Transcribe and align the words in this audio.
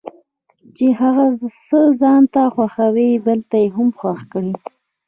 چې 0.75 0.85
هغه 0.99 1.25
څه 1.67 1.79
ځانته 2.01 2.41
خوښوي 2.53 3.11
بل 3.25 3.39
ته 3.49 3.57
یې 3.63 3.67
هم 3.75 3.87
خوښ 3.99 4.19
کړي. 4.31 4.53